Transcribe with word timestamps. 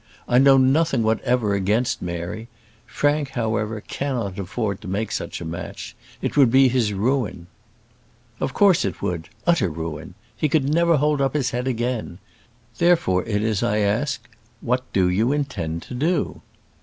I 0.27 0.39
know 0.39 0.57
nothing 0.57 1.03
whatever 1.03 1.53
against 1.53 2.01
Mary. 2.01 2.47
Frank, 2.87 3.29
however, 3.37 3.81
cannot 3.81 4.39
afford 4.39 4.81
to 4.81 4.87
make 4.87 5.11
such 5.11 5.39
a 5.39 5.45
match. 5.45 5.95
It 6.23 6.35
would 6.35 6.49
be 6.49 6.69
his 6.69 6.91
ruin." 6.91 7.45
"Of 8.39 8.51
course 8.51 8.83
it 8.83 9.03
would; 9.03 9.29
utter 9.45 9.69
ruin; 9.69 10.15
he 10.35 10.47
never 10.49 10.93
could 10.93 10.97
hold 11.01 11.21
up 11.21 11.35
his 11.35 11.51
head 11.51 11.67
again. 11.67 12.17
Therefore 12.79 13.23
it 13.25 13.43
is 13.43 13.61
I 13.61 13.77
ask, 13.77 14.27
What 14.59 14.91
do 14.91 15.07
you 15.07 15.31
intend 15.31 15.83
to 15.83 15.93
do?" 15.93 16.41